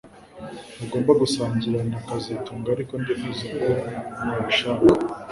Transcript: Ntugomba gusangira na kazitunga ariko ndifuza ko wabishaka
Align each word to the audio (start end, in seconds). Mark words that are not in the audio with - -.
Ntugomba 0.75 1.11
gusangira 1.21 1.79
na 1.89 1.99
kazitunga 2.07 2.67
ariko 2.75 2.93
ndifuza 3.01 3.43
ko 3.57 3.69
wabishaka 4.29 4.87